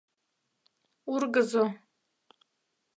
Ургызо. 1.13 1.65